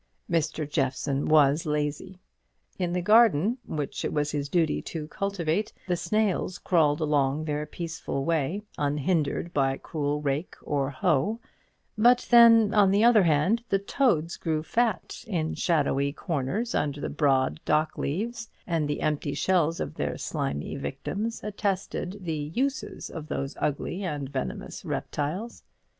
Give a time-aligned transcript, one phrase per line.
[0.27, 0.67] Mr.
[0.67, 2.17] Jeffson was lazy.
[2.79, 7.67] In the garden which it was his duty to cultivate, the snails crawled along their
[7.67, 11.39] peaceful way, unhindered by cruel rake or hoe;
[11.99, 17.07] but then, on the other hand, the toads grew fat in shadowy corners under the
[17.07, 23.27] broad dock leaves, and the empty shells of their slimy victims attested the uses of
[23.27, 25.61] those ugly and venomous reptiles.